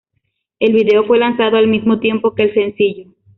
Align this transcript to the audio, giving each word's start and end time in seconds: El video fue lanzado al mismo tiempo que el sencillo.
El 0.57 0.73
video 0.73 1.05
fue 1.05 1.19
lanzado 1.19 1.57
al 1.57 1.67
mismo 1.67 1.99
tiempo 1.99 2.33
que 2.33 2.41
el 2.45 2.53
sencillo. 2.55 3.11